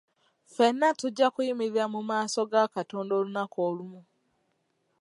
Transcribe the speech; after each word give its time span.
Ffenna 0.47 0.89
tujja 0.99 1.27
kuyimiria 1.33 1.85
mu 1.93 2.01
maaso 2.09 2.41
ga 2.51 2.63
Katonda 2.75 3.13
olunaku 3.19 3.57
olumu. 3.67 4.01